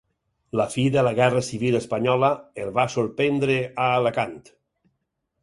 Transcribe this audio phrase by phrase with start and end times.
[0.59, 2.31] La fi de la guerra civil espanyola
[2.65, 4.37] el va sorprendre a Alacant.